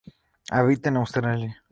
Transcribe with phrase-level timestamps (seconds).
[0.49, 1.63] Habita en Australia,